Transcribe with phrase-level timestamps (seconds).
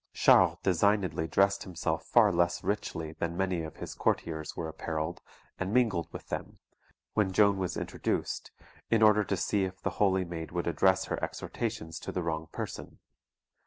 [0.13, 5.21] Charles designedly dressed himself far less richly than many of his courtiers were apparelled,
[5.59, 6.57] and mingled with them,
[7.13, 8.49] when Jean was introduced,
[8.89, 12.47] in order to see if the Holy Maid would address her exhortations to the wrong
[12.51, 12.97] person.